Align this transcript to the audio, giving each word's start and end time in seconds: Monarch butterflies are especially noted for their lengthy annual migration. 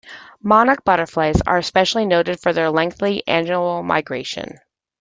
Monarch 0.41 0.83
butterflies 0.83 1.35
are 1.45 1.59
especially 1.59 2.07
noted 2.07 2.39
for 2.39 2.53
their 2.53 2.71
lengthy 2.71 3.21
annual 3.27 3.83
migration. 3.83 4.57